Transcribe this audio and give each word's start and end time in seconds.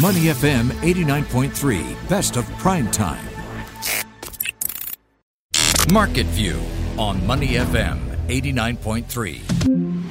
Money 0.00 0.24
FM 0.24 0.68
89.3, 0.82 2.08
best 2.10 2.36
of 2.36 2.46
prime 2.58 2.90
time. 2.90 3.24
Market 5.90 6.26
View 6.26 6.60
on 6.98 7.26
Money 7.26 7.52
FM 7.52 7.98
89.3. 8.26 10.02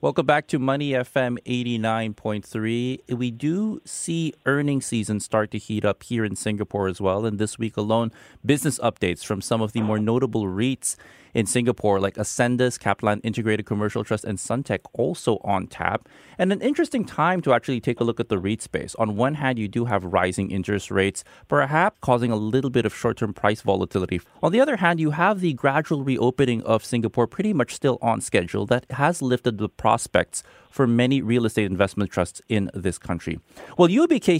Welcome 0.00 0.26
back 0.26 0.48
to 0.48 0.58
Money 0.58 0.90
FM 0.90 1.38
89.3. 1.46 3.16
We 3.16 3.30
do 3.30 3.80
see 3.84 4.34
earnings 4.46 4.86
season 4.86 5.20
start 5.20 5.52
to 5.52 5.58
heat 5.58 5.84
up 5.84 6.02
here 6.02 6.24
in 6.24 6.34
Singapore 6.34 6.88
as 6.88 7.00
well. 7.00 7.24
And 7.24 7.38
this 7.38 7.56
week 7.56 7.76
alone, 7.76 8.10
business 8.44 8.80
updates 8.80 9.24
from 9.24 9.40
some 9.40 9.62
of 9.62 9.70
the 9.70 9.80
more 9.80 10.00
notable 10.00 10.46
REITs 10.46 10.96
in 11.34 11.46
Singapore, 11.46 12.00
like 12.00 12.14
Ascendas, 12.14 12.78
Capitaland 12.78 13.20
Integrated 13.24 13.66
Commercial 13.66 14.04
Trust, 14.04 14.24
and 14.24 14.38
Suntec, 14.38 14.80
also 14.92 15.38
on 15.44 15.66
tap. 15.66 16.08
And 16.38 16.52
an 16.52 16.60
interesting 16.60 17.04
time 17.04 17.40
to 17.42 17.52
actually 17.52 17.80
take 17.80 18.00
a 18.00 18.04
look 18.04 18.20
at 18.20 18.28
the 18.28 18.38
REIT 18.38 18.62
space. 18.62 18.94
On 18.94 19.16
one 19.16 19.34
hand, 19.34 19.58
you 19.58 19.68
do 19.68 19.84
have 19.86 20.04
rising 20.04 20.50
interest 20.50 20.90
rates, 20.90 21.24
perhaps 21.48 21.98
causing 22.00 22.30
a 22.30 22.36
little 22.36 22.70
bit 22.70 22.86
of 22.86 22.94
short 22.94 23.18
term 23.18 23.34
price 23.34 23.60
volatility. 23.60 24.20
On 24.42 24.52
the 24.52 24.60
other 24.60 24.76
hand, 24.76 25.00
you 25.00 25.10
have 25.10 25.40
the 25.40 25.52
gradual 25.52 26.04
reopening 26.04 26.62
of 26.62 26.84
Singapore 26.84 27.26
pretty 27.26 27.52
much 27.52 27.74
still 27.74 27.98
on 28.00 28.20
schedule 28.20 28.66
that 28.66 28.86
has 28.90 29.20
lifted 29.20 29.58
the 29.58 29.68
prospects 29.68 30.42
for 30.74 30.88
many 30.88 31.22
real 31.22 31.46
estate 31.46 31.70
investment 31.70 32.10
trusts 32.10 32.42
in 32.48 32.68
this 32.74 32.98
country. 32.98 33.38
Well, 33.78 33.88
UOB 33.88 34.20
Kay 34.20 34.38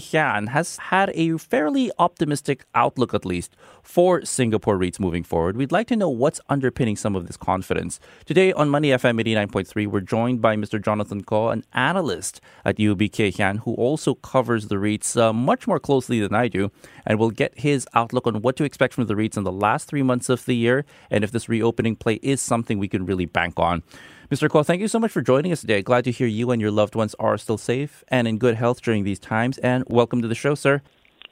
has 0.49 0.75
had 0.75 1.09
a 1.15 1.37
fairly 1.37 1.91
optimistic 1.97 2.65
outlook, 2.75 3.13
at 3.13 3.23
least, 3.23 3.55
for 3.81 4.25
Singapore 4.25 4.77
REITs 4.77 4.99
moving 4.99 5.23
forward. 5.23 5.55
We'd 5.55 5.71
like 5.71 5.87
to 5.87 5.95
know 5.95 6.09
what's 6.09 6.41
underpinning 6.49 6.97
some 6.97 7.15
of 7.15 7.27
this 7.27 7.37
confidence. 7.37 8.01
Today 8.25 8.51
on 8.51 8.69
Money 8.69 8.89
FM 8.89 9.23
89.3, 9.23 9.87
we're 9.87 10.01
joined 10.01 10.41
by 10.41 10.57
Mr. 10.57 10.83
Jonathan 10.83 11.23
Koh, 11.23 11.51
an 11.51 11.63
analyst 11.71 12.41
at 12.65 12.75
UOB 12.75 13.09
Kay 13.13 13.31
who 13.63 13.73
also 13.75 14.15
covers 14.15 14.67
the 14.67 14.75
REITs 14.75 15.15
uh, 15.15 15.31
much 15.31 15.67
more 15.67 15.79
closely 15.79 16.19
than 16.19 16.35
I 16.35 16.49
do, 16.49 16.69
and 17.05 17.17
we'll 17.17 17.31
get 17.31 17.57
his 17.57 17.87
outlook 17.93 18.27
on 18.27 18.41
what 18.41 18.57
to 18.57 18.65
expect 18.65 18.93
from 18.93 19.05
the 19.05 19.15
REITs 19.15 19.37
in 19.37 19.45
the 19.45 19.53
last 19.53 19.87
three 19.87 20.03
months 20.03 20.27
of 20.27 20.43
the 20.43 20.55
year, 20.55 20.83
and 21.09 21.23
if 21.23 21.31
this 21.31 21.47
reopening 21.47 21.95
play 21.95 22.15
is 22.15 22.41
something 22.41 22.77
we 22.77 22.89
can 22.89 23.05
really 23.05 23.25
bank 23.25 23.57
on. 23.57 23.83
Mr. 24.31 24.49
Koh, 24.49 24.63
thank 24.63 24.81
you 24.81 24.87
so 24.87 24.97
much 24.97 25.11
for 25.11 25.21
joining 25.21 25.51
us 25.51 25.61
today. 25.61 25.83
Glad 25.83 26.03
to 26.05 26.11
hear 26.11 26.25
you 26.25 26.49
and 26.49 26.59
your 26.59 26.71
loved 26.71 26.95
ones 26.95 27.13
are 27.19 27.37
still 27.37 27.59
safe 27.59 28.03
and 28.07 28.27
in 28.27 28.39
good 28.39 28.55
health 28.55 28.81
during 28.81 29.03
these 29.03 29.19
times. 29.19 29.59
And 29.59 29.83
welcome 29.87 30.19
to 30.23 30.27
the 30.27 30.33
show, 30.33 30.55
sir. 30.55 30.81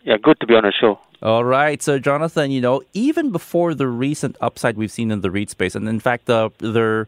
Yeah, 0.03 0.17
good 0.21 0.39
to 0.41 0.45
be 0.45 0.53
on 0.53 0.63
the 0.63 0.71
show. 0.79 0.99
All 1.23 1.43
right. 1.43 1.81
So, 1.81 1.97
Jonathan, 1.97 2.51
you 2.51 2.61
know, 2.61 2.83
even 2.93 3.31
before 3.31 3.73
the 3.73 3.87
recent 3.87 4.37
upside 4.41 4.77
we've 4.77 4.91
seen 4.91 5.09
in 5.09 5.21
the 5.21 5.31
REIT 5.31 5.49
space, 5.49 5.73
and 5.73 5.89
in 5.89 5.99
fact, 5.99 6.29
uh, 6.29 6.49
their 6.59 7.07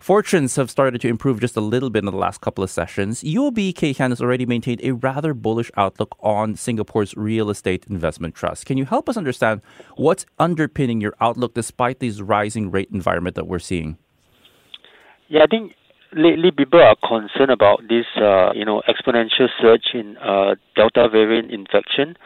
fortunes 0.00 0.56
have 0.56 0.70
started 0.70 1.00
to 1.00 1.08
improve 1.08 1.40
just 1.40 1.56
a 1.56 1.62
little 1.62 1.88
bit 1.88 2.00
in 2.00 2.10
the 2.10 2.12
last 2.12 2.42
couple 2.42 2.62
of 2.62 2.68
sessions, 2.68 3.22
UOB 3.22 3.74
Kay 3.74 3.94
Hian 3.94 4.10
has 4.10 4.20
already 4.20 4.44
maintained 4.44 4.80
a 4.82 4.90
rather 4.90 5.32
bullish 5.32 5.70
outlook 5.78 6.14
on 6.20 6.56
Singapore's 6.56 7.16
real 7.16 7.48
estate 7.48 7.86
investment 7.88 8.34
trust. 8.34 8.66
Can 8.66 8.76
you 8.76 8.84
help 8.84 9.08
us 9.08 9.16
understand 9.16 9.62
what's 9.96 10.26
underpinning 10.38 11.00
your 11.00 11.14
outlook 11.22 11.54
despite 11.54 12.00
this 12.00 12.20
rising 12.20 12.70
rate 12.70 12.90
environment 12.92 13.34
that 13.36 13.46
we're 13.46 13.60
seeing? 13.60 13.96
Yeah, 15.32 15.44
I 15.44 15.46
think 15.46 15.72
lately 16.12 16.50
people 16.50 16.82
are 16.82 16.94
concerned 16.94 17.50
about 17.50 17.88
this, 17.88 18.04
uh, 18.20 18.52
you 18.52 18.66
know, 18.66 18.82
exponential 18.86 19.48
surge 19.58 19.94
in 19.94 20.18
uh, 20.18 20.56
Delta 20.76 21.08
variant 21.08 21.50
infection. 21.50 22.16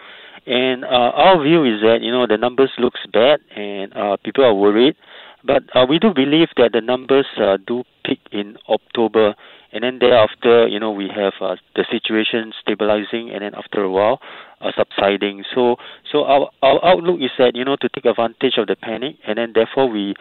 And 0.44 0.84
uh, 0.84 1.14
our 1.14 1.40
view 1.40 1.62
is 1.62 1.82
that, 1.82 1.98
you 2.02 2.10
know, 2.10 2.26
the 2.26 2.36
numbers 2.36 2.72
looks 2.80 2.98
bad 3.12 3.38
and 3.54 3.96
uh, 3.96 4.16
people 4.24 4.44
are 4.44 4.54
worried. 4.54 4.96
But 5.44 5.62
uh, 5.72 5.86
we 5.88 6.00
do 6.00 6.12
believe 6.12 6.48
that 6.56 6.72
the 6.72 6.80
numbers 6.80 7.26
uh, 7.40 7.58
do 7.64 7.84
peak 8.04 8.18
in 8.32 8.56
October. 8.68 9.36
And 9.72 9.84
then 9.84 10.00
thereafter, 10.00 10.66
you 10.66 10.80
know, 10.80 10.90
we 10.90 11.08
have 11.14 11.34
uh, 11.40 11.54
the 11.76 11.84
situation 11.88 12.52
stabilizing 12.60 13.30
and 13.30 13.42
then 13.42 13.54
after 13.54 13.84
a 13.84 13.90
while 13.90 14.18
uh, 14.60 14.72
subsiding. 14.76 15.44
So, 15.54 15.76
so 16.10 16.24
our, 16.24 16.50
our 16.60 16.84
outlook 16.84 17.20
is 17.20 17.30
that, 17.38 17.54
you 17.54 17.64
know, 17.64 17.76
to 17.76 17.88
take 17.88 18.04
advantage 18.04 18.54
of 18.58 18.66
the 18.66 18.74
panic 18.74 19.14
and 19.24 19.38
then 19.38 19.52
therefore 19.54 19.88
we 19.88 20.16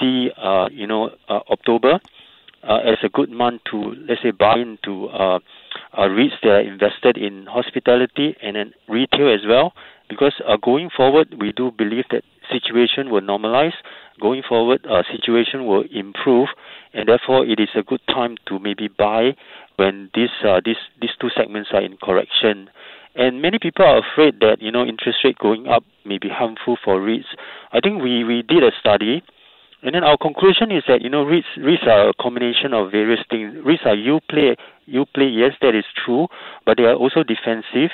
see, 0.00 0.30
uh, 0.42 0.70
you 0.72 0.86
know, 0.86 1.10
uh, 1.28 1.40
October 1.50 2.00
uh, 2.62 2.78
as 2.84 2.98
a 3.02 3.08
good 3.08 3.30
month 3.30 3.62
to 3.70 3.94
let's 4.08 4.22
say 4.22 4.30
buy 4.30 4.56
into 4.58 5.06
uh, 5.08 5.38
uh, 5.96 6.08
REITs 6.08 6.40
that 6.42 6.48
are 6.48 6.60
invested 6.60 7.16
in 7.16 7.46
hospitality 7.46 8.36
and 8.42 8.56
then 8.56 8.72
retail 8.88 9.32
as 9.32 9.40
well. 9.48 9.72
Because 10.08 10.34
uh, 10.46 10.56
going 10.56 10.90
forward, 10.94 11.36
we 11.40 11.52
do 11.52 11.70
believe 11.70 12.04
that 12.10 12.24
situation 12.50 13.10
will 13.10 13.20
normalize. 13.20 13.74
Going 14.20 14.42
forward, 14.46 14.84
uh, 14.88 15.02
situation 15.10 15.66
will 15.66 15.84
improve, 15.92 16.48
and 16.92 17.08
therefore 17.08 17.46
it 17.46 17.60
is 17.60 17.68
a 17.76 17.82
good 17.82 18.00
time 18.08 18.36
to 18.48 18.58
maybe 18.58 18.88
buy 18.88 19.36
when 19.76 20.10
these 20.14 20.34
uh, 20.44 20.60
these 20.64 20.82
these 21.00 21.14
two 21.20 21.30
segments 21.36 21.70
are 21.72 21.82
in 21.82 21.96
correction. 21.96 22.68
And 23.14 23.40
many 23.40 23.58
people 23.58 23.84
are 23.84 23.98
afraid 23.98 24.40
that 24.40 24.60
you 24.60 24.70
know 24.70 24.84
interest 24.84 25.18
rate 25.24 25.38
going 25.38 25.68
up 25.68 25.84
may 26.04 26.18
be 26.18 26.28
harmful 26.28 26.76
for 26.84 26.98
REITs. 27.00 27.30
I 27.72 27.80
think 27.80 28.02
we 28.02 28.24
we 28.24 28.42
did 28.42 28.62
a 28.62 28.72
study 28.78 29.22
and 29.82 29.94
then 29.94 30.04
our 30.04 30.16
conclusion 30.16 30.70
is 30.70 30.82
that 30.88 31.00
you 31.02 31.08
know 31.08 31.24
REITs 31.24 31.56
REITs 31.58 31.86
are 31.86 32.08
a 32.10 32.14
combination 32.20 32.74
of 32.74 32.90
various 32.90 33.20
things. 33.30 33.54
REITs 33.64 33.86
are 33.86 33.94
yield 33.94 34.22
play 34.28 34.56
yield 34.86 35.08
play 35.14 35.26
yes 35.26 35.52
that 35.62 35.74
is 35.74 35.84
true, 36.04 36.28
but 36.66 36.76
they 36.76 36.84
are 36.84 36.94
also 36.94 37.22
defensive. 37.22 37.90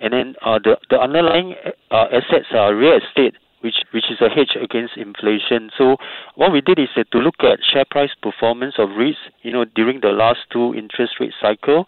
And 0.00 0.12
then 0.12 0.34
uh, 0.42 0.58
the 0.62 0.76
the 0.88 1.00
underlying 1.00 1.54
uh, 1.90 2.06
assets 2.12 2.48
are 2.52 2.74
real 2.74 2.98
estate, 2.98 3.34
which 3.60 3.76
which 3.92 4.10
is 4.10 4.20
a 4.20 4.28
hedge 4.28 4.56
against 4.60 4.96
inflation. 4.96 5.70
So 5.76 5.96
what 6.34 6.52
we 6.52 6.60
did 6.60 6.78
is 6.78 6.88
to 6.94 7.18
look 7.18 7.36
at 7.40 7.60
share 7.62 7.84
price 7.90 8.10
performance 8.22 8.74
of 8.78 8.90
REITs, 8.90 9.20
you 9.42 9.52
know, 9.52 9.64
during 9.64 10.00
the 10.00 10.12
last 10.12 10.40
two 10.52 10.74
interest 10.74 11.20
rate 11.20 11.34
cycle, 11.40 11.86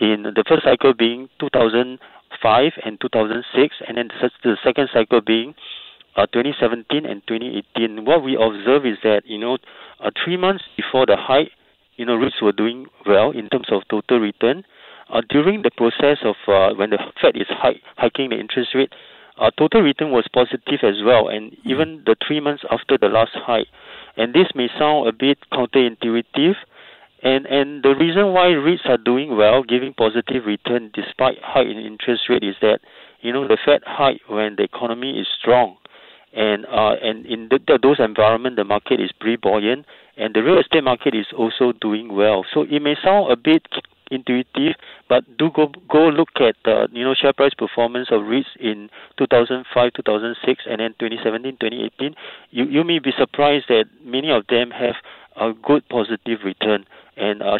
in 0.00 0.22
the 0.22 0.44
first 0.48 0.64
cycle 0.64 0.94
being 0.94 1.28
2005 1.38 2.72
and 2.84 3.00
2006, 3.00 3.76
and 3.86 3.96
then 3.96 4.08
the 4.42 4.56
second 4.64 4.88
cycle 4.92 5.20
being 5.20 5.54
uh, 6.20 6.26
2017 6.26 7.06
and 7.06 7.22
2018, 7.26 8.04
what 8.04 8.22
we 8.22 8.36
observe 8.36 8.84
is 8.84 8.98
that 9.02 9.22
you 9.24 9.38
know 9.38 9.56
uh, 10.04 10.10
three 10.22 10.36
months 10.36 10.64
before 10.76 11.06
the 11.06 11.16
hike, 11.16 11.50
you 11.96 12.04
know 12.04 12.16
REITs 12.16 12.42
were 12.42 12.52
doing 12.52 12.86
well 13.06 13.30
in 13.30 13.48
terms 13.48 13.68
of 13.72 13.82
total 13.88 14.20
return. 14.20 14.64
Uh, 15.08 15.22
during 15.28 15.62
the 15.62 15.70
process 15.76 16.18
of 16.22 16.36
uh, 16.46 16.74
when 16.74 16.90
the 16.90 16.98
Fed 17.20 17.36
is 17.36 17.48
hike, 17.48 17.80
hiking 17.96 18.30
the 18.30 18.38
interest 18.38 18.74
rate, 18.74 18.92
uh, 19.38 19.50
total 19.56 19.80
return 19.80 20.10
was 20.10 20.28
positive 20.32 20.80
as 20.82 21.02
well, 21.04 21.28
and 21.28 21.56
even 21.64 22.02
the 22.04 22.14
three 22.26 22.38
months 22.38 22.64
after 22.70 22.98
the 22.98 23.08
last 23.08 23.32
hike. 23.34 23.68
And 24.16 24.34
this 24.34 24.48
may 24.54 24.68
sound 24.78 25.08
a 25.08 25.12
bit 25.12 25.38
counterintuitive, 25.50 26.56
and 27.22 27.46
and 27.46 27.82
the 27.82 27.96
reason 27.98 28.34
why 28.34 28.52
REITs 28.52 28.84
are 28.84 28.98
doing 28.98 29.38
well, 29.38 29.62
giving 29.62 29.94
positive 29.94 30.44
return 30.44 30.90
despite 30.92 31.38
high 31.42 31.62
in 31.62 31.78
interest 31.78 32.28
rate, 32.28 32.44
is 32.44 32.56
that 32.60 32.80
you 33.22 33.32
know 33.32 33.48
the 33.48 33.56
Fed 33.64 33.80
hike 33.86 34.20
when 34.28 34.56
the 34.56 34.64
economy 34.64 35.18
is 35.18 35.26
strong 35.40 35.79
and 36.32 36.66
uh, 36.66 36.94
and 37.02 37.26
in 37.26 37.48
the, 37.48 37.78
those 37.82 37.98
environment, 37.98 38.56
the 38.56 38.64
market 38.64 39.00
is 39.00 39.10
pretty 39.18 39.36
buoyant, 39.36 39.86
and 40.16 40.34
the 40.34 40.42
real 40.42 40.58
estate 40.58 40.84
market 40.84 41.14
is 41.14 41.26
also 41.36 41.72
doing 41.72 42.14
well. 42.14 42.44
So 42.52 42.62
it 42.62 42.80
may 42.80 42.94
sound 43.02 43.32
a 43.32 43.36
bit 43.36 43.66
intuitive, 44.10 44.74
but 45.08 45.24
do 45.38 45.50
go 45.54 45.72
go 45.88 46.08
look 46.08 46.30
at 46.36 46.56
the 46.64 46.88
you 46.92 47.04
know 47.04 47.14
share 47.14 47.32
price 47.32 47.54
performance 47.54 48.08
of 48.10 48.22
REITs 48.22 48.56
in 48.60 48.90
2005, 49.18 49.92
2006, 49.94 50.62
and 50.68 50.80
then 50.80 50.94
2017, 50.98 51.52
2018. 51.60 52.14
You 52.50 52.64
you 52.64 52.84
may 52.84 52.98
be 52.98 53.12
surprised 53.18 53.66
that 53.68 53.86
many 54.04 54.30
of 54.30 54.46
them 54.48 54.70
have 54.70 54.96
a 55.36 55.52
good 55.52 55.88
positive 55.88 56.40
return 56.44 56.84
and 57.16 57.42
uh, 57.42 57.58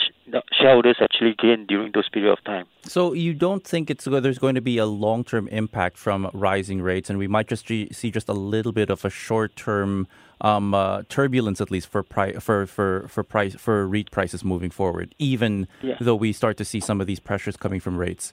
shareholders 0.58 0.96
actually 1.00 1.34
gain 1.38 1.66
during 1.66 1.92
those 1.92 2.08
period 2.08 2.32
of 2.32 2.42
time. 2.44 2.64
So 2.82 3.12
you 3.12 3.34
don't 3.34 3.64
think 3.64 3.90
it's 3.90 4.04
there's 4.06 4.38
going 4.38 4.54
to 4.54 4.60
be 4.60 4.78
a 4.78 4.86
long 4.86 5.22
term 5.22 5.48
impact 5.48 5.98
from 5.98 6.30
rising 6.32 6.80
rates, 6.80 7.10
and 7.10 7.18
we 7.18 7.28
might 7.28 7.46
just 7.46 7.66
see 7.68 8.10
just 8.10 8.28
a 8.28 8.32
little 8.32 8.72
bit 8.72 8.88
of 8.90 9.04
a 9.04 9.10
short 9.10 9.54
term 9.56 10.08
um, 10.40 10.72
uh, 10.72 11.02
turbulence, 11.08 11.60
at 11.60 11.70
least 11.70 11.88
for 11.88 12.02
pri- 12.02 12.34
for 12.34 12.66
for 12.66 13.06
for 13.08 13.22
price 13.22 13.54
for 13.54 13.86
REIT 13.86 14.10
prices 14.10 14.42
moving 14.44 14.70
forward, 14.70 15.14
even 15.18 15.68
yeah. 15.82 15.96
though 16.00 16.16
we 16.16 16.32
start 16.32 16.56
to 16.56 16.64
see 16.64 16.80
some 16.80 17.00
of 17.00 17.06
these 17.06 17.20
pressures 17.20 17.56
coming 17.56 17.80
from 17.80 17.98
rates. 17.98 18.32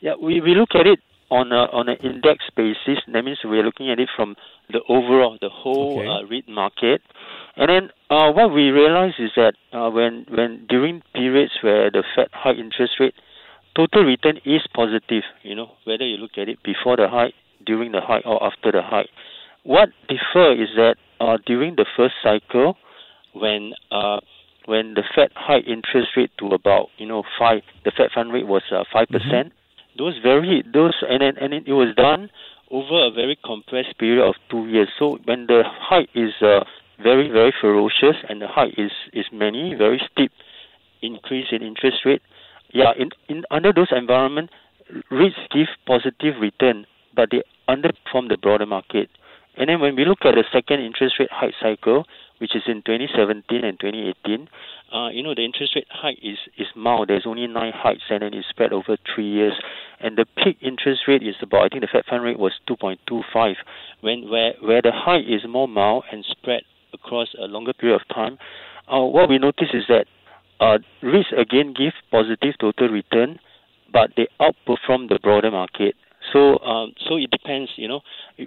Yeah, 0.00 0.14
we, 0.20 0.40
we 0.40 0.54
look 0.54 0.70
at 0.74 0.86
it 0.86 1.00
on 1.30 1.50
a 1.50 1.66
on 1.72 1.88
an 1.88 1.96
index 2.04 2.44
basis. 2.56 2.98
That 3.12 3.22
means 3.24 3.38
we're 3.44 3.64
looking 3.64 3.90
at 3.90 3.98
it 3.98 4.08
from 4.14 4.36
the 4.70 4.80
overall, 4.88 5.36
the 5.40 5.48
whole 5.48 6.00
okay. 6.00 6.08
uh, 6.08 6.28
REIT 6.28 6.48
market. 6.48 7.02
And 7.56 7.68
then 7.70 7.90
uh, 8.10 8.32
what 8.32 8.52
we 8.52 8.70
realize 8.70 9.14
is 9.18 9.30
that 9.36 9.54
uh, 9.72 9.90
when 9.90 10.26
when 10.28 10.66
during 10.68 11.02
periods 11.14 11.52
where 11.62 11.90
the 11.90 12.04
Fed 12.14 12.28
high 12.32 12.52
interest 12.52 12.94
rate, 13.00 13.14
total 13.74 14.04
return 14.04 14.38
is 14.44 14.62
positive. 14.74 15.24
You 15.42 15.54
know 15.54 15.72
whether 15.84 16.04
you 16.04 16.16
look 16.16 16.32
at 16.36 16.48
it 16.48 16.62
before 16.62 16.96
the 16.96 17.08
hike, 17.08 17.34
during 17.64 17.92
the 17.92 18.00
hike, 18.00 18.26
or 18.26 18.42
after 18.42 18.72
the 18.72 18.82
hike. 18.82 19.08
What 19.62 19.88
differ 20.08 20.52
is 20.52 20.68
that 20.76 20.96
uh, 21.18 21.38
during 21.46 21.76
the 21.76 21.86
first 21.96 22.14
cycle, 22.22 22.76
when 23.32 23.72
uh, 23.90 24.20
when 24.66 24.94
the 24.94 25.02
Fed 25.14 25.30
high 25.34 25.60
interest 25.60 26.10
rate 26.16 26.30
to 26.38 26.48
about 26.48 26.88
you 26.98 27.06
know 27.06 27.22
five, 27.38 27.62
the 27.84 27.92
Fed 27.96 28.10
fund 28.14 28.32
rate 28.32 28.46
was 28.46 28.62
uh, 28.70 28.84
5 28.92 29.08
percent. 29.08 29.48
Mm-hmm 29.48 29.62
those 29.98 30.18
very 30.22 30.62
those 30.72 30.94
and 31.08 31.22
then 31.22 31.36
and 31.40 31.54
it 31.54 31.72
was 31.72 31.94
done 31.96 32.28
over 32.70 33.06
a 33.06 33.10
very 33.10 33.38
compressed 33.44 33.96
period 33.98 34.26
of 34.26 34.34
two 34.50 34.66
years. 34.66 34.88
So 34.98 35.18
when 35.24 35.46
the 35.46 35.62
hike 35.64 36.08
is 36.14 36.32
uh, 36.42 36.64
very 37.02 37.30
very 37.30 37.52
ferocious 37.60 38.16
and 38.28 38.40
the 38.40 38.48
hike 38.48 38.78
is 38.78 38.92
is 39.12 39.26
many 39.32 39.74
very 39.74 40.00
steep 40.10 40.32
increase 41.02 41.46
in 41.50 41.62
interest 41.62 41.98
rate, 42.04 42.22
yeah, 42.72 42.92
in, 42.98 43.10
in 43.28 43.44
under 43.50 43.72
those 43.72 43.88
environment, 43.90 44.50
REITs 45.10 45.48
give 45.52 45.68
positive 45.86 46.34
return, 46.40 46.86
but 47.14 47.30
they 47.30 47.42
underperform 47.68 48.28
the 48.28 48.38
broader 48.40 48.66
market. 48.66 49.08
And 49.56 49.70
then 49.70 49.80
when 49.80 49.96
we 49.96 50.04
look 50.04 50.18
at 50.24 50.34
the 50.34 50.44
second 50.52 50.80
interest 50.80 51.14
rate 51.18 51.30
hike 51.32 51.54
cycle, 51.60 52.04
which 52.38 52.54
is 52.54 52.62
in 52.66 52.82
2017 52.84 53.64
and 53.64 53.80
2018, 53.80 54.48
uh, 54.92 55.08
you 55.08 55.22
know, 55.22 55.34
the 55.34 55.44
interest 55.44 55.74
rate 55.74 55.86
hike 55.88 56.18
is, 56.22 56.36
is 56.58 56.66
mild. 56.76 57.08
There's 57.08 57.24
only 57.26 57.46
nine 57.46 57.72
hikes 57.74 58.02
and 58.10 58.20
then 58.20 58.34
it's 58.34 58.46
spread 58.48 58.74
over 58.74 58.98
three 59.14 59.26
years. 59.26 59.54
And 59.98 60.18
the 60.18 60.26
peak 60.36 60.58
interest 60.60 61.08
rate 61.08 61.22
is 61.22 61.36
about, 61.40 61.64
I 61.64 61.68
think 61.68 61.80
the 61.80 61.88
Fed 61.90 62.04
fund 62.04 62.22
rate 62.22 62.38
was 62.38 62.52
2.25, 62.68 63.54
when 64.02 64.28
where, 64.28 64.52
where 64.60 64.82
the 64.82 64.92
hike 64.92 65.24
is 65.26 65.48
more 65.48 65.66
mild 65.66 66.04
and 66.12 66.22
spread 66.28 66.60
across 66.96 67.28
a 67.38 67.46
longer 67.46 67.72
period 67.72 68.00
of 68.00 68.14
time. 68.14 68.38
Uh, 68.88 69.00
what 69.00 69.28
we 69.28 69.38
notice 69.38 69.70
is 69.72 69.84
that 69.88 70.06
uh, 70.60 70.78
REITs 71.02 71.32
again 71.38 71.74
give 71.76 71.92
positive 72.10 72.54
total 72.60 72.88
return, 72.88 73.38
but 73.92 74.10
they 74.16 74.26
outperform 74.40 75.08
the 75.08 75.18
broader 75.22 75.50
market. 75.50 75.94
So, 76.32 76.58
um, 76.60 76.92
so 77.06 77.16
it 77.16 77.30
depends. 77.30 77.70
You 77.76 77.88
know, 77.88 78.00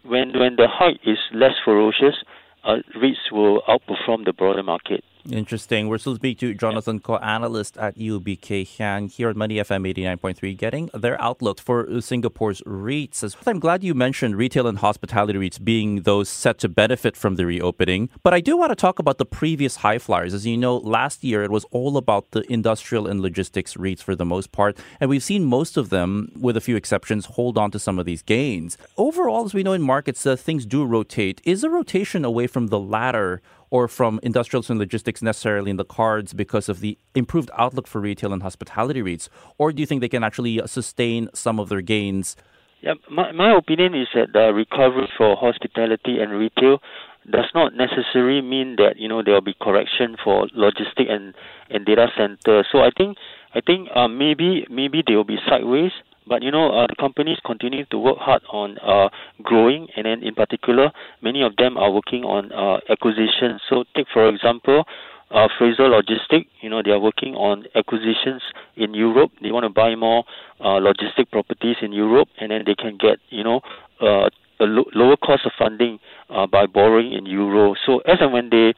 when 0.04 0.38
when 0.38 0.56
the 0.56 0.68
hike 0.68 1.02
is 1.06 1.20
less 1.34 1.56
ferocious, 1.64 2.16
uh, 2.64 2.78
REITs 2.96 3.32
will 3.32 3.62
outperform 3.68 4.26
the 4.26 4.34
broader 4.34 4.64
market. 4.64 5.04
Interesting. 5.32 5.88
We're 5.88 6.00
still 6.00 6.16
speaking 6.16 6.50
to 6.50 6.56
Jonathan 6.56 7.00
Koh, 7.00 7.18
analyst 7.18 7.78
at 7.78 7.96
UOB 7.98 8.42
Kay 8.42 8.64
Hian 8.64 9.08
here 9.08 9.30
at 9.30 9.36
Money 9.36 9.56
FM 9.56 9.88
89.3, 9.94 10.58
getting 10.58 10.90
their 10.94 11.22
outlook 11.22 11.60
for 11.60 12.02
Singapore's 12.02 12.62
REITs. 12.62 13.36
I'm 13.46 13.60
glad 13.60 13.84
you 13.84 13.94
mentioned 13.94 14.38
retail 14.38 14.68
and 14.68 14.80
hospitality 14.80 15.38
REITs 15.38 15.64
being 15.64 16.02
those 16.02 16.30
set 16.30 16.58
to 16.60 16.70
benefit 16.70 17.16
from 17.16 17.36
the 17.36 17.46
reopening. 17.46 18.10
But 18.24 18.34
I 18.34 18.42
do 18.42 18.58
want 18.58 18.72
to 18.72 18.76
talk 18.76 18.98
about 18.98 19.18
the 19.18 19.26
previous 19.26 19.78
high 19.78 20.00
flyers. 20.00 20.34
As 20.34 20.46
you 20.48 20.58
know, 20.58 20.78
last 20.78 21.24
year 21.24 21.44
it 21.44 21.52
was 21.52 21.66
all 21.72 21.98
about 21.98 22.32
the 22.32 22.42
industrial 22.52 23.06
and 23.06 23.22
logistics 23.22 23.76
REITs 23.76 24.02
for 24.02 24.16
the 24.16 24.26
most 24.26 24.52
part. 24.52 24.78
And 25.00 25.10
we've 25.10 25.24
seen 25.24 25.46
most 25.46 25.78
of 25.78 25.90
them, 25.90 26.32
with 26.40 26.58
a 26.58 26.62
few 26.62 26.76
exceptions, 26.76 27.26
hold 27.26 27.58
on 27.58 27.70
to 27.72 27.80
some 27.80 28.00
of 28.00 28.06
these 28.06 28.24
gains. 28.24 28.78
Overall, 28.98 29.46
as 29.46 29.54
we 29.54 29.64
know 29.64 29.74
in 29.74 29.82
markets, 29.82 30.26
uh, 30.26 30.36
things 30.36 30.66
do 30.66 30.84
rotate. 30.86 31.42
Is 31.44 31.64
a 31.64 31.70
rotation 31.70 32.26
away 32.26 32.48
from 32.48 32.68
the 32.68 32.80
latter 32.80 33.42
or 33.72 33.88
from 33.88 34.20
industrials 34.24 34.70
and 34.70 34.80
logistics 34.80 35.22
necessarily 35.22 35.70
in 35.72 35.78
the 35.78 35.86
cards 35.86 36.34
because 36.34 36.70
of 36.70 36.80
the 36.80 36.98
improved 37.16 37.52
outlook 37.58 37.88
for 37.88 38.02
retail 38.02 38.34
and 38.34 38.42
hospitality 38.42 39.02
REITs? 39.02 39.30
Or 39.58 39.72
do 39.72 39.82
you 39.82 39.86
think 39.86 40.02
they 40.02 40.10
can 40.10 40.24
actually 40.24 40.62
sustain 40.66 41.30
some 41.34 41.60
of 41.60 41.70
their 41.70 41.82
gains? 41.82 42.36
Yeah, 42.82 42.94
my, 43.12 43.32
my 43.34 43.56
opinion 43.56 43.94
is 43.94 44.08
that 44.14 44.34
the 44.34 44.54
recovery 44.54 45.10
for 45.18 45.36
hospitality 45.36 46.20
and 46.20 46.32
retail 46.32 46.82
does 47.30 47.52
not 47.54 47.74
necessarily 47.76 48.42
mean 48.42 48.78
that 48.78 48.98
you 48.98 49.08
know 49.08 49.22
there 49.22 49.34
will 49.34 49.42
be 49.42 49.56
correction 49.62 50.16
for 50.24 50.48
logistic 50.58 51.12
and, 51.12 51.36
and 51.70 51.86
data 51.86 52.08
center. 52.18 52.66
So 52.72 52.80
I 52.80 52.90
think 52.96 53.18
I 53.54 53.62
think 53.62 53.90
uh, 53.94 54.08
maybe 54.08 54.66
maybe 54.70 55.04
they 55.06 55.16
will 55.16 55.26
be 55.26 55.38
sideways, 55.48 55.92
but 56.30 56.44
you 56.44 56.52
know, 56.52 56.72
uh, 56.72 56.88
the 56.88 56.96
companies 56.96 57.38
continue 57.44 57.86
to 57.86 57.98
work 57.98 58.18
hard 58.20 58.42
on 58.54 58.78
uh, 58.80 59.10
growing, 59.42 59.88
and 59.98 60.06
then 60.06 60.24
in 60.24 60.36
particular, 60.36 60.92
many 61.22 61.42
of 61.42 61.56
them 61.58 61.76
are 61.78 61.92
working 61.92 62.24
on 62.24 62.52
uh, 62.54 62.80
acquisitions. 62.90 63.62
So, 63.68 63.84
take 63.96 64.08
for 64.14 64.30
example, 64.30 64.86
uh, 65.32 65.48
Fraser 65.58 65.90
Logistic. 65.90 66.46
You 66.62 66.70
know, 66.70 66.82
they 66.84 66.92
are 66.92 67.00
working 67.00 67.36
on 67.36 67.66
acquisitions 67.76 68.42
in 68.78 68.94
Europe. 68.94 69.32
They 69.42 69.52
want 69.52 69.64
to 69.66 69.70
buy 69.70 69.96
more 69.96 70.24
uh, 70.60 70.80
logistic 70.80 71.32
properties 71.32 71.78
in 71.82 71.92
Europe, 71.92 72.30
and 72.40 72.52
then 72.52 72.64
they 72.66 72.76
can 72.76 72.98
get 72.98 73.18
you 73.30 73.44
know 73.44 73.62
uh, 74.02 74.30
a 74.60 74.66
lo- 74.66 74.90
lower 74.94 75.18
cost 75.18 75.46
of 75.46 75.52
funding 75.58 76.00
uh, 76.30 76.46
by 76.48 76.66
borrowing 76.66 77.14
in 77.14 77.26
euro. 77.26 77.76
So, 77.86 78.00
as 78.00 78.18
and 78.22 78.34
when 78.34 78.50
they 78.50 78.74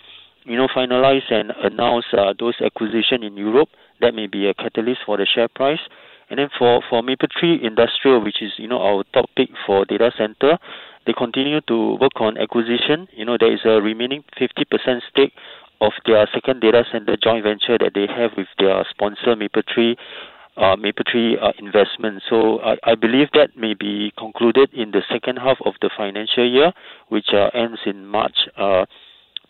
you 0.46 0.58
know 0.58 0.68
finalize 0.68 1.30
and 1.30 1.52
announce 1.64 2.06
uh, 2.14 2.34
those 2.40 2.56
acquisition 2.64 3.24
in 3.24 3.36
Europe, 3.36 3.70
that 4.00 4.14
may 4.16 4.28
be 4.28 4.48
a 4.48 4.54
catalyst 4.54 5.02
for 5.06 5.18
the 5.18 5.26
share 5.26 5.48
price. 5.48 5.80
And 6.32 6.40
then 6.40 6.48
for, 6.58 6.82
for 6.90 7.04
Mapletree 7.04 7.62
Industrial, 7.62 8.24
which 8.24 8.42
is, 8.42 8.54
you 8.56 8.68
know, 8.70 8.82
our 8.82 9.04
top 9.14 9.30
pick 9.36 9.50
for 9.68 9.84
data 9.84 10.12
center, 10.18 10.58
they 11.06 11.12
continue 11.12 11.60
to 11.68 11.98
work 12.00 12.16
on 12.22 12.38
acquisition. 12.38 13.10
You 13.12 13.26
know, 13.26 13.36
there 13.38 13.54
is 13.54 13.60
a 13.66 13.82
remaining 13.82 14.24
50% 14.40 15.02
stake 15.12 15.34
of 15.82 15.92
their 16.06 16.26
second 16.34 16.62
data 16.62 16.86
center 16.90 17.18
joint 17.22 17.44
venture 17.44 17.78
that 17.78 17.92
they 17.94 18.08
have 18.08 18.32
with 18.38 18.48
their 18.58 18.86
sponsor, 18.90 19.36
Mapletree, 19.36 19.98
uh, 20.56 20.78
Mapletree 20.78 21.36
uh, 21.42 21.52
Investment. 21.60 22.24
So 22.30 22.62
I, 22.62 22.78
I 22.84 22.96
believe 22.96 23.28
that 23.34 23.58
may 23.58 23.74
be 23.74 24.14
concluded 24.18 24.70
in 24.74 24.92
the 24.92 25.02
second 25.12 25.36
half 25.36 25.58
of 25.66 25.74
the 25.82 25.90
financial 25.98 26.50
year, 26.50 26.72
which 27.10 27.34
uh, 27.34 27.50
ends 27.54 27.80
in 27.86 28.06
March 28.06 28.48
uh, 28.56 28.86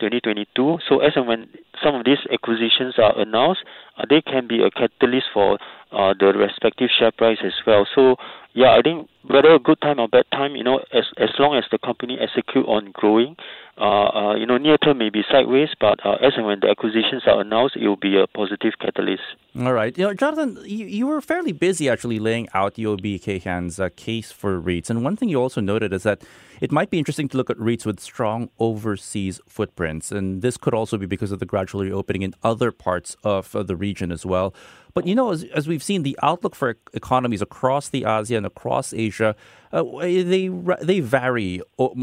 2022. 0.01 0.80
So 0.89 1.00
as 1.00 1.13
and 1.15 1.27
when 1.27 1.48
some 1.83 1.94
of 1.94 2.06
these 2.06 2.18
acquisitions 2.33 2.98
are 2.98 3.13
announced, 3.19 3.62
uh, 3.98 4.06
they 4.09 4.21
can 4.21 4.48
be 4.48 4.63
a 4.65 4.71
catalyst 4.71 5.27
for 5.33 5.59
uh, 5.92 6.13
the 6.18 6.33
respective 6.33 6.89
share 6.98 7.12
price 7.12 7.38
as 7.45 7.53
well. 7.68 7.86
So 7.94 8.15
yeah, 8.53 8.75
I 8.77 8.81
think 8.81 9.07
whether 9.27 9.53
a 9.53 9.59
good 9.59 9.80
time 9.81 10.00
or 10.00 10.07
bad 10.07 10.25
time, 10.31 10.56
you 10.56 10.63
know, 10.63 10.80
as 10.94 11.06
as 11.18 11.30
long 11.39 11.56
as 11.56 11.63
the 11.71 11.77
company 11.77 12.18
execute 12.19 12.65
on 12.65 12.92
growing, 12.94 13.36
uh, 13.77 14.09
uh, 14.09 14.36
you 14.36 14.45
know, 14.45 14.57
near 14.57 14.77
term 14.77 14.98
may 14.98 15.09
be 15.09 15.21
sideways, 15.31 15.69
but 15.80 16.06
uh, 16.06 16.15
as 16.21 16.33
and 16.36 16.45
when 16.45 16.59
the 16.59 16.69
acquisitions 16.69 17.24
are 17.25 17.39
announced, 17.39 17.75
it 17.77 17.88
will 17.88 17.95
be 17.95 18.18
a 18.18 18.27
positive 18.27 18.74
catalyst. 18.80 19.24
All 19.57 19.74
right, 19.74 19.98
you 19.98 20.06
know, 20.06 20.13
Jonathan, 20.13 20.57
you, 20.65 20.86
you 20.86 21.07
were 21.07 21.21
fairly 21.21 21.51
busy 21.51 21.89
actually 21.89 22.19
laying 22.19 22.50
out 22.53 22.75
UOB 22.75 23.21
Kay 23.21 23.39
Hian's 23.39 23.80
uh, 23.80 23.89
case 23.95 24.31
for 24.31 24.59
REITs, 24.59 24.89
and 24.89 25.03
one 25.03 25.15
thing 25.15 25.30
you 25.30 25.42
also 25.42 25.62
noted 25.62 25.94
is 25.94 26.03
that 26.03 26.21
it 26.61 26.71
might 26.71 26.91
be 26.91 26.99
interesting 26.99 27.27
to 27.29 27.37
look 27.37 27.49
at 27.49 27.57
REITs 27.57 27.87
with 27.87 27.99
strong 27.99 28.49
overseas 28.59 29.41
footprints, 29.47 30.11
and 30.11 30.43
this 30.43 30.57
could 30.57 30.75
also 30.75 30.95
be 30.95 31.07
because 31.07 31.31
of 31.31 31.39
the 31.39 31.45
gradual 31.45 31.81
reopening 31.81 32.21
in 32.21 32.35
other 32.43 32.71
parts 32.71 33.17
of 33.23 33.55
uh, 33.55 33.63
the 33.63 33.75
region 33.75 34.11
as 34.11 34.27
well. 34.27 34.53
But 34.93 35.07
you 35.07 35.15
know, 35.15 35.31
as, 35.31 35.43
as 35.45 35.67
we've 35.67 35.81
seen, 35.81 36.03
the 36.03 36.17
outlook 36.21 36.53
for 36.53 36.77
economies 36.93 37.41
across 37.41 37.89
the 37.89 38.03
ASEAN, 38.03 38.45
across 38.45 38.93
Asia, 38.93 39.35
uh, 39.73 39.83
they 40.01 40.49
they 40.81 40.99
vary 40.99 41.61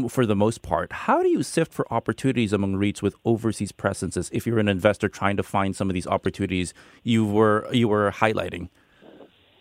for 0.09 0.25
the 0.25 0.35
most 0.35 0.61
part. 0.61 0.91
How 0.91 1.23
do 1.23 1.29
you 1.29 1.41
sift 1.41 1.71
for 1.71 1.91
opportunities 1.93 2.51
among 2.51 2.75
REITs 2.75 3.01
with 3.01 3.15
overseas 3.23 3.71
presences? 3.71 4.29
If 4.33 4.45
you're 4.45 4.59
an 4.59 4.67
investor 4.67 5.07
trying 5.07 5.37
to 5.37 5.43
find 5.43 5.73
some 5.73 5.89
of 5.89 5.93
these 5.93 6.07
opportunities 6.07 6.73
you 7.03 7.25
were 7.25 7.65
you 7.71 7.87
were 7.87 8.11
highlighting. 8.11 8.67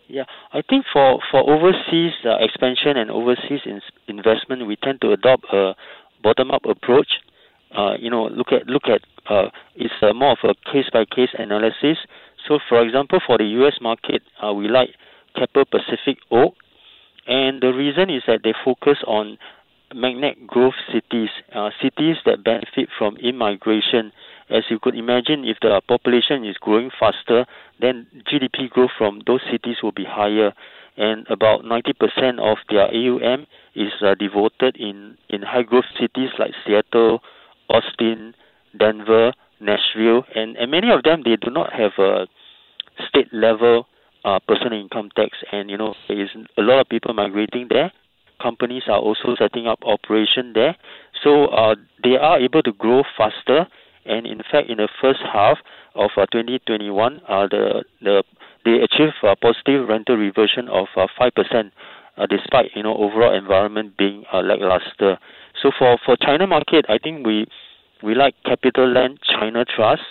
Yeah, 0.08 0.24
I 0.52 0.62
think 0.62 0.86
for 0.90 1.20
for 1.30 1.40
overseas 1.48 2.12
uh, 2.24 2.36
expansion 2.40 2.96
and 2.96 3.10
overseas 3.10 3.60
in, 3.66 3.80
investment, 4.08 4.66
we 4.66 4.76
tend 4.76 5.02
to 5.02 5.12
adopt 5.12 5.44
a 5.52 5.74
bottom-up 6.22 6.64
approach. 6.64 7.08
Uh, 7.76 7.94
you 8.00 8.08
know, 8.08 8.24
look 8.28 8.48
at 8.50 8.66
look 8.66 8.84
at 8.88 9.02
uh, 9.28 9.50
it's 9.76 9.92
uh, 10.00 10.14
more 10.14 10.32
of 10.32 10.38
a 10.44 10.54
case-by-case 10.72 11.30
analysis. 11.38 11.98
So, 12.46 12.58
for 12.68 12.82
example, 12.82 13.20
for 13.26 13.36
the 13.36 13.44
U.S. 13.60 13.74
market, 13.82 14.22
uh, 14.42 14.54
we 14.54 14.68
like 14.68 14.90
Keppel 15.36 15.66
Pacific 15.66 16.16
Oak, 16.30 16.54
and 17.26 17.60
the 17.60 17.74
reason 17.74 18.08
is 18.08 18.22
that 18.26 18.40
they 18.42 18.54
focus 18.64 18.96
on 19.06 19.36
magnet 19.94 20.46
growth 20.46 20.74
cities, 20.90 21.28
uh, 21.54 21.68
cities 21.82 22.16
that 22.24 22.42
benefit 22.42 22.88
from 22.96 23.18
immigration. 23.18 24.12
As 24.50 24.64
you 24.70 24.78
could 24.80 24.94
imagine, 24.94 25.44
if 25.44 25.58
the 25.60 25.80
population 25.86 26.44
is 26.44 26.56
growing 26.56 26.90
faster, 26.98 27.46
then 27.80 28.06
GDP 28.30 28.70
growth 28.70 28.90
from 28.96 29.20
those 29.26 29.40
cities 29.50 29.76
will 29.82 29.92
be 29.92 30.04
higher. 30.04 30.52
And 30.96 31.26
about 31.28 31.64
90% 31.64 32.40
of 32.40 32.58
their 32.68 32.88
AUM 32.88 33.46
is 33.74 33.92
uh, 34.02 34.14
devoted 34.14 34.76
in, 34.76 35.16
in 35.28 35.42
high 35.42 35.62
growth 35.62 35.84
cities 36.00 36.30
like 36.38 36.52
Seattle, 36.66 37.20
Austin, 37.68 38.34
Denver, 38.76 39.32
Nashville, 39.60 40.24
and, 40.34 40.56
and 40.56 40.70
many 40.70 40.90
of 40.90 41.02
them 41.02 41.22
they 41.24 41.36
do 41.36 41.50
not 41.50 41.72
have 41.72 41.92
a 41.98 42.26
state 43.08 43.32
level 43.32 43.86
uh, 44.24 44.38
personal 44.46 44.80
income 44.80 45.10
tax, 45.16 45.38
and 45.52 45.70
you 45.70 45.76
know 45.76 45.94
there 46.08 46.20
is 46.20 46.30
a 46.56 46.62
lot 46.62 46.80
of 46.80 46.88
people 46.88 47.14
migrating 47.14 47.66
there. 47.70 47.92
Companies 48.42 48.84
are 48.88 48.98
also 48.98 49.34
setting 49.38 49.66
up 49.66 49.80
operation 49.84 50.52
there, 50.54 50.76
so 51.22 51.46
uh, 51.46 51.74
they 52.02 52.16
are 52.16 52.38
able 52.40 52.62
to 52.62 52.72
grow 52.72 53.02
faster. 53.16 53.66
And 54.08 54.26
in 54.26 54.38
fact, 54.50 54.70
in 54.70 54.78
the 54.78 54.88
first 55.00 55.20
half 55.20 55.58
of 55.94 56.10
uh, 56.16 56.26
2021, 56.32 57.20
uh, 57.28 57.46
the 57.48 57.84
the 58.00 58.24
they 58.64 58.80
achieved 58.80 59.14
a 59.22 59.36
positive 59.36 59.88
rental 59.88 60.16
reversion 60.16 60.68
of 60.68 60.86
uh, 60.96 61.06
five 61.18 61.34
percent, 61.34 61.72
uh, 62.16 62.26
despite 62.26 62.70
you 62.74 62.82
know 62.82 62.96
overall 62.96 63.34
environment 63.34 63.96
being 63.96 64.24
lackluster. 64.32 65.18
So 65.62 65.70
for 65.78 65.98
for 66.04 66.16
China 66.16 66.46
market, 66.46 66.86
I 66.88 66.98
think 66.98 67.26
we 67.26 67.46
we 68.02 68.14
like 68.14 68.34
CapitaLand 68.46 69.18
China 69.22 69.64
Trust 69.64 70.02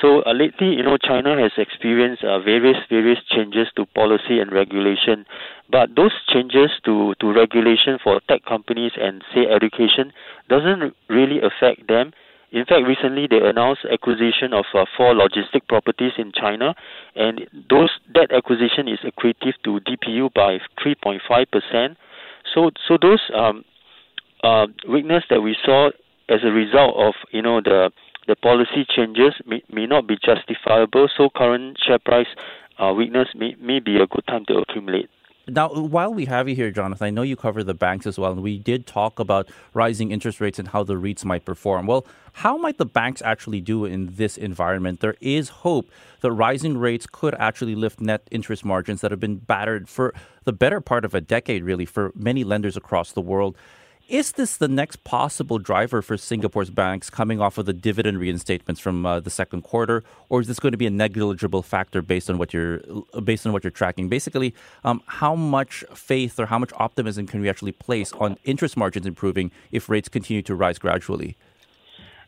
so 0.00 0.22
uh, 0.26 0.32
lately, 0.32 0.74
you 0.74 0.82
know, 0.82 0.96
China 0.96 1.40
has 1.40 1.52
experienced 1.56 2.24
uh, 2.24 2.38
various 2.40 2.76
various 2.90 3.18
changes 3.30 3.68
to 3.76 3.86
policy 3.86 4.40
and 4.40 4.50
regulation, 4.52 5.24
but 5.70 5.94
those 5.94 6.12
changes 6.28 6.70
to 6.84 7.14
to 7.20 7.32
regulation 7.32 7.98
for 8.02 8.20
tech 8.28 8.44
companies 8.44 8.92
and 9.00 9.22
say 9.32 9.46
education 9.46 10.12
doesn't 10.48 10.94
really 11.08 11.40
affect 11.40 11.86
them. 11.86 12.12
In 12.54 12.64
fact, 12.64 12.86
recently 12.86 13.26
they 13.28 13.40
announced 13.42 13.82
acquisition 13.90 14.54
of 14.54 14.64
uh, 14.74 14.84
four 14.96 15.12
logistic 15.12 15.66
properties 15.68 16.12
in 16.16 16.30
China, 16.30 16.76
and 17.16 17.40
those 17.68 17.90
that 18.14 18.30
acquisition 18.30 18.86
is 18.86 19.00
accretive 19.00 19.54
to 19.64 19.80
DPU 19.80 20.32
by 20.32 20.58
3.5 20.78 21.18
percent. 21.50 21.98
So 22.54 22.70
so 22.86 22.96
those 23.02 23.20
um, 23.34 23.64
uh, 24.44 24.68
weakness 24.88 25.24
that 25.30 25.40
we 25.40 25.56
saw 25.64 25.90
as 26.28 26.44
a 26.44 26.52
result 26.52 26.94
of 26.96 27.14
you 27.32 27.42
know 27.42 27.60
the 27.60 27.90
the 28.28 28.36
policy 28.36 28.86
changes 28.88 29.34
may, 29.44 29.60
may 29.72 29.86
not 29.86 30.06
be 30.06 30.16
justifiable. 30.24 31.08
So 31.16 31.30
current 31.34 31.76
share 31.84 31.98
price 31.98 32.28
uh, 32.78 32.92
weakness 32.96 33.28
may, 33.34 33.56
may 33.60 33.80
be 33.80 33.96
a 33.96 34.06
good 34.06 34.26
time 34.28 34.44
to 34.46 34.58
accumulate. 34.58 35.10
Now, 35.46 35.68
while 35.68 36.12
we 36.14 36.24
have 36.24 36.48
you 36.48 36.54
here, 36.54 36.70
Jonathan, 36.70 37.06
I 37.06 37.10
know 37.10 37.20
you 37.20 37.36
cover 37.36 37.62
the 37.62 37.74
banks 37.74 38.06
as 38.06 38.18
well, 38.18 38.32
and 38.32 38.42
we 38.42 38.58
did 38.58 38.86
talk 38.86 39.18
about 39.18 39.48
rising 39.74 40.10
interest 40.10 40.40
rates 40.40 40.58
and 40.58 40.68
how 40.68 40.84
the 40.84 40.94
REITs 40.94 41.22
might 41.24 41.44
perform. 41.44 41.86
Well, 41.86 42.06
how 42.32 42.56
might 42.56 42.78
the 42.78 42.86
banks 42.86 43.20
actually 43.20 43.60
do 43.60 43.84
in 43.84 44.14
this 44.14 44.38
environment? 44.38 45.00
There 45.00 45.16
is 45.20 45.50
hope 45.50 45.90
that 46.22 46.32
rising 46.32 46.78
rates 46.78 47.06
could 47.06 47.34
actually 47.34 47.74
lift 47.74 48.00
net 48.00 48.26
interest 48.30 48.64
margins 48.64 49.02
that 49.02 49.10
have 49.10 49.20
been 49.20 49.36
battered 49.36 49.86
for 49.86 50.14
the 50.44 50.52
better 50.52 50.80
part 50.80 51.04
of 51.04 51.14
a 51.14 51.20
decade, 51.20 51.62
really, 51.62 51.84
for 51.84 52.10
many 52.14 52.42
lenders 52.42 52.76
across 52.76 53.12
the 53.12 53.20
world. 53.20 53.54
Is 54.08 54.32
this 54.32 54.58
the 54.58 54.68
next 54.68 55.02
possible 55.04 55.58
driver 55.58 56.02
for 56.02 56.18
Singapore's 56.18 56.68
banks 56.68 57.08
coming 57.08 57.40
off 57.40 57.56
of 57.56 57.64
the 57.64 57.72
dividend 57.72 58.18
reinstatements 58.18 58.78
from 58.78 59.06
uh, 59.06 59.20
the 59.20 59.30
second 59.30 59.62
quarter, 59.62 60.04
or 60.28 60.42
is 60.42 60.46
this 60.46 60.60
going 60.60 60.72
to 60.72 60.78
be 60.78 60.86
a 60.86 60.90
negligible 60.90 61.62
factor 61.62 62.02
based 62.02 62.28
on 62.28 62.36
what 62.36 62.52
you're 62.52 62.80
based 63.22 63.46
on 63.46 63.54
what 63.54 63.64
you're 63.64 63.70
tracking? 63.70 64.10
Basically, 64.10 64.54
um, 64.84 65.02
how 65.06 65.34
much 65.34 65.84
faith 65.94 66.38
or 66.38 66.44
how 66.46 66.58
much 66.58 66.70
optimism 66.76 67.26
can 67.26 67.40
we 67.40 67.48
actually 67.48 67.72
place 67.72 68.12
on 68.12 68.36
interest 68.44 68.76
margins 68.76 69.06
improving 69.06 69.50
if 69.72 69.88
rates 69.88 70.10
continue 70.10 70.42
to 70.42 70.54
rise 70.54 70.78
gradually? 70.78 71.38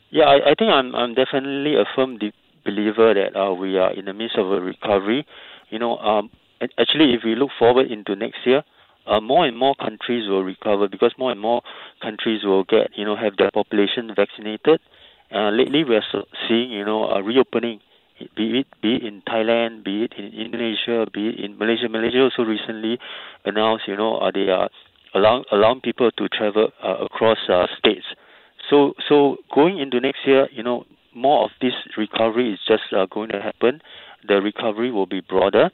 Yeah, 0.09 0.25
I, 0.25 0.53
I 0.53 0.55
think 0.59 0.71
I'm 0.73 0.95
I'm 0.95 1.13
definitely 1.13 1.75
a 1.75 1.85
firm 1.95 2.17
de- 2.17 2.33
believer 2.65 3.13
that 3.13 3.39
uh, 3.39 3.53
we 3.53 3.77
are 3.77 3.93
in 3.93 4.07
the 4.07 4.15
midst 4.15 4.39
of 4.39 4.51
a 4.51 4.63
recovery. 4.63 5.27
You 5.69 5.79
know, 5.79 5.99
um, 5.99 6.31
actually, 6.79 7.13
if 7.13 7.21
we 7.23 7.35
look 7.35 7.51
forward 7.59 7.91
into 7.91 8.17
next 8.17 8.47
year 8.47 8.65
uh, 9.07 9.21
more 9.21 9.47
and 9.47 9.57
more 9.57 9.75
countries 9.75 10.29
will 10.29 10.43
recover 10.43 10.89
because 10.89 11.13
more 11.19 11.31
and 11.31 11.41
more 11.41 11.63
countries 12.03 12.45
will 12.45 12.65
get 12.65 12.91
you 12.97 13.05
know 13.05 13.17
have 13.17 13.37
their 13.37 13.51
population 13.51 14.13
vaccinated. 14.15 14.81
Uh, 15.35 15.51
lately, 15.51 15.85
we 15.85 15.97
are 15.97 16.05
seeing 16.49 16.71
you 16.71 16.85
know 16.85 17.09
a 17.09 17.23
reopening, 17.23 17.81
be 18.37 18.61
it 18.61 18.67
be 18.83 18.97
it 18.97 19.05
in 19.05 19.23
Thailand, 19.23 19.85
be 19.85 20.05
it 20.05 20.13
in 20.17 20.27
Indonesia, 20.33 21.07
be 21.13 21.29
it 21.29 21.41
in 21.41 21.59
Malaysia. 21.59 21.89
Malaysia 21.89 22.23
also 22.23 22.43
recently 22.43 22.99
announced 23.45 23.89
you 23.89 23.97
know 23.97 24.19
uh, 24.19 24.31
they 24.33 24.49
are 24.49 24.71
allowing 25.15 25.45
allowing 25.53 25.81
people 25.81 26.11
to 26.13 26.29
travel 26.29 26.69
uh, 26.83 27.05
across 27.05 27.39
uh, 27.49 27.67
states. 27.79 28.07
So 28.71 28.95
so 29.09 29.39
going 29.55 29.79
into 29.79 30.01
next 30.01 30.27
year, 30.27 30.49
you 30.53 30.63
know 30.63 30.85
more 31.15 31.45
of 31.45 31.51
this 31.61 31.73
recovery 31.97 32.53
is 32.53 32.61
just 32.67 32.93
uh, 32.93 33.07
going 33.07 33.31
to 33.31 33.41
happen. 33.41 33.81
The 34.29 34.41
recovery 34.43 34.91
will 34.91 35.07
be 35.07 35.21
broader. 35.21 35.71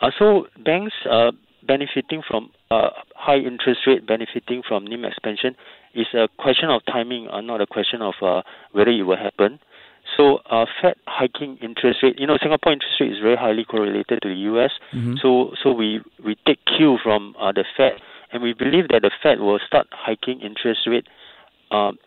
Uh, 0.00 0.10
so 0.18 0.46
banks 0.62 0.92
uh, 1.08 1.30
benefiting 1.66 2.22
from 2.26 2.50
uh, 2.70 2.90
high 3.14 3.38
interest 3.38 3.80
rate, 3.86 4.06
benefiting 4.06 4.62
from 4.66 4.86
NIM 4.86 5.04
expansion, 5.04 5.56
is 5.94 6.06
a 6.14 6.28
question 6.38 6.70
of 6.70 6.82
timing, 6.86 7.28
uh, 7.28 7.40
not 7.40 7.60
a 7.60 7.66
question 7.66 8.02
of 8.02 8.14
uh, 8.22 8.42
whether 8.72 8.90
it 8.90 9.02
will 9.02 9.16
happen. 9.16 9.58
So, 10.16 10.38
uh, 10.50 10.66
Fed 10.80 10.94
hiking 11.06 11.58
interest 11.60 11.98
rate. 12.02 12.18
You 12.18 12.26
know, 12.26 12.38
Singapore 12.40 12.72
interest 12.72 12.94
rate 13.00 13.12
is 13.12 13.18
very 13.20 13.36
highly 13.36 13.64
correlated 13.64 14.22
to 14.22 14.28
the 14.28 14.40
U.S. 14.54 14.70
Mm-hmm. 14.94 15.14
So, 15.20 15.52
so 15.62 15.72
we 15.72 16.00
we 16.24 16.36
take 16.46 16.58
cue 16.64 16.98
from 17.02 17.34
uh, 17.40 17.52
the 17.52 17.64
Fed, 17.76 17.94
and 18.32 18.42
we 18.42 18.52
believe 18.52 18.88
that 18.88 19.02
the 19.02 19.10
Fed 19.22 19.40
will 19.40 19.58
start 19.66 19.88
hiking 19.90 20.40
interest 20.40 20.80
rate. 20.86 21.06
Um, 21.70 21.98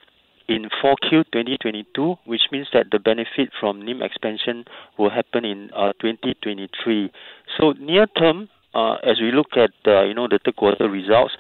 in 0.48 0.68
4Q 0.84 1.26
2022, 1.32 2.16
which 2.26 2.42
means 2.52 2.68
that 2.74 2.88
the 2.92 2.98
benefit 2.98 3.52
from 3.60 3.86
NIM 3.86 4.02
expansion 4.02 4.66
will 4.98 5.12
happen 5.12 5.46
in 5.46 5.70
uh, 5.76 5.94
2023. 6.02 7.12
So 7.56 7.74
near 7.74 8.08
term, 8.08 8.50
uh, 8.74 8.96
as 9.04 9.20
we 9.20 9.32
look 9.32 9.58
at 9.58 9.72
uh, 9.88 10.04
you 10.04 10.14
know 10.14 10.28
the 10.28 10.40
third 10.44 10.56
quarter 10.56 10.90
results, 10.90 11.34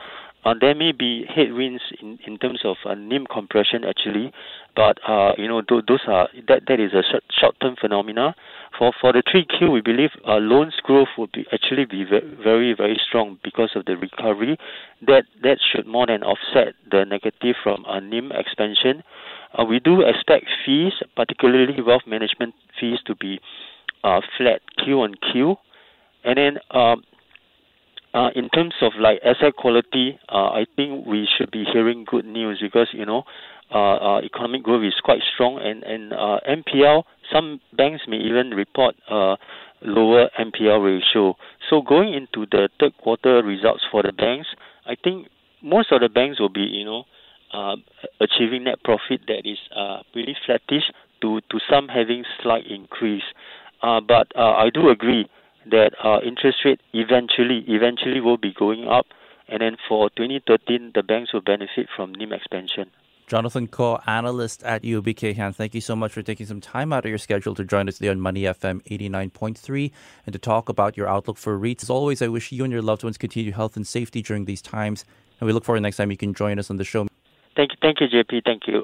uh, 0.45 0.53
there 0.59 0.74
may 0.74 0.91
be 0.91 1.25
headwinds 1.27 1.81
in, 2.01 2.17
in 2.25 2.38
terms 2.38 2.62
of 2.63 2.77
uh, 2.86 2.95
NIM 2.95 3.25
compression 3.27 3.83
actually, 3.83 4.31
but 4.75 4.98
uh, 5.07 5.33
you 5.38 5.48
know 5.48 5.62
th- 5.62 5.83
those 5.88 6.00
are 6.07 6.29
that 6.48 6.63
that 6.67 6.79
is 6.79 6.93
a 6.93 7.03
short, 7.12 7.24
short-term 7.29 7.75
phenomena. 7.79 8.36
For 8.77 8.93
for 9.01 9.12
the 9.12 9.21
three 9.29 9.45
Q, 9.45 9.71
we 9.71 9.81
believe 9.81 10.12
uh, 10.27 10.38
loans 10.38 10.75
growth 10.83 11.09
would 11.17 11.31
be 11.33 11.45
actually 11.51 11.86
be 11.86 12.05
very 12.05 12.74
very 12.74 13.00
strong 13.05 13.38
because 13.43 13.71
of 13.75 13.86
the 13.86 13.98
recovery. 13.98 14.57
That 15.05 15.25
that 15.43 15.57
should 15.59 15.86
more 15.86 16.07
than 16.07 16.24
offset 16.24 16.74
the 16.89 17.03
negative 17.03 17.55
from 17.62 17.83
uh, 17.86 18.00
NIM 18.00 18.31
expansion. 18.31 19.03
Uh, 19.57 19.65
we 19.65 19.79
do 19.79 20.01
expect 20.01 20.45
fees, 20.65 20.93
particularly 21.15 21.81
wealth 21.81 22.03
management 22.07 22.53
fees, 22.79 23.00
to 23.07 23.15
be 23.15 23.39
uh, 24.03 24.21
flat 24.38 24.62
Q 24.83 25.01
on 25.01 25.15
Q. 25.31 25.55
And 26.24 26.38
then 26.38 26.57
um, 26.71 27.03
uh, 28.13 28.30
in 28.36 28.50
terms 28.50 28.74
of 28.82 28.94
like 29.00 29.20
asset 29.24 29.56
quality, 29.56 30.20
uh, 30.30 30.50
I 30.50 30.66
think 30.75 31.06
we 31.06 31.28
should 31.38 31.51
be 31.51 31.63
hearing 31.72 32.06
good 32.10 32.25
news 32.25 32.60
because 32.62 32.88
you 32.92 33.06
know 33.06 33.24
uh, 33.72 33.96
uh, 33.96 34.22
economic 34.22 34.63
growth 34.63 34.84
is 34.84 34.96
quite 35.04 35.22
strong 35.34 35.60
and 35.63 35.84
and 35.84 36.13
uh, 36.13 36.39
NPL. 36.50 37.04
Some 37.32 37.62
banks 37.75 38.04
may 38.08 38.18
even 38.18 38.51
report 38.51 38.96
uh, 39.10 39.36
lower 39.82 40.30
NPL 40.39 40.84
ratio. 40.84 41.36
So 41.70 41.82
going 41.82 42.13
into 42.13 42.48
the 42.50 42.70
third 42.80 42.98
quarter 42.98 43.44
results 43.44 43.84
for 43.92 44.01
the 44.01 44.12
banks, 44.12 44.48
I 44.88 44.96
think 44.96 45.28
most 45.62 45.92
of 45.92 46.01
the 46.01 46.10
banks 46.10 46.39
will 46.39 46.50
be 46.50 46.62
you 46.62 46.86
know 46.86 47.04
uh, 47.54 47.75
achieving 48.20 48.63
net 48.63 48.84
profit 48.84 49.22
that 49.28 49.46
is 49.46 49.60
uh, 49.75 50.01
pretty 50.13 50.36
flattish 50.46 50.89
to 51.22 51.42
to 51.51 51.60
some 51.70 51.88
having 51.88 52.24
slight 52.42 52.66
increase. 52.68 53.24
Uh, 53.82 54.01
but 54.01 54.28
uh, 54.36 54.54
I 54.58 54.70
do 54.74 54.89
agree 54.89 55.30
that 55.71 55.91
uh, 56.03 56.19
interest 56.25 56.59
rate 56.65 56.81
eventually 56.93 57.63
eventually 57.67 58.21
will 58.21 58.38
be 58.38 58.53
going 58.53 58.88
up, 58.88 59.07
and 59.47 59.61
then 59.61 59.77
for 59.88 60.09
2013 60.11 60.91
the 60.93 61.03
banks 61.03 61.33
will 61.33 61.41
benefit 61.41 61.88
from 61.95 62.13
NIM 62.13 62.33
expansion. 62.33 62.91
Jonathan 63.27 63.67
Koh, 63.67 63.99
analyst 64.07 64.63
at 64.63 64.81
UOB 64.81 65.15
Kay 65.15 65.35
Hian, 65.35 65.53
thank 65.53 65.75
you 65.75 65.81
so 65.81 65.95
much 65.95 66.11
for 66.11 66.23
taking 66.23 66.47
some 66.47 66.59
time 66.59 66.91
out 66.91 67.05
of 67.05 67.09
your 67.09 67.19
schedule 67.19 67.53
to 67.53 67.63
join 67.63 67.88
us 67.88 67.97
today 67.97 68.09
on 68.09 68.19
Money 68.19 68.41
FM 68.41 68.81
89.3 68.89 69.91
and 70.25 70.33
to 70.33 70.39
talk 70.39 70.67
about 70.67 70.97
your 70.97 71.07
outlook 71.07 71.38
for 71.38 71.57
REITs. 71.59 71.83
As 71.83 71.91
always, 71.91 72.23
I 72.23 72.27
wish 72.27 72.51
you 72.51 72.63
and 72.63 72.73
your 72.73 72.81
loved 72.81 73.03
ones 73.03 73.19
continued 73.19 73.53
health 73.53 73.75
and 73.75 73.85
safety 73.85 74.23
during 74.23 74.45
these 74.45 74.63
times, 74.63 75.05
and 75.39 75.45
we 75.45 75.53
look 75.53 75.63
forward 75.63 75.77
to 75.77 75.81
next 75.83 75.97
time 75.97 76.09
you 76.09 76.17
can 76.17 76.33
join 76.33 76.57
us 76.57 76.71
on 76.71 76.77
the 76.77 76.83
show. 76.83 77.07
Thank 77.55 77.71
you, 77.71 77.77
thank 77.83 78.01
you, 78.01 78.07
JP. 78.07 78.43
Thank 78.45 78.63
you. 78.67 78.83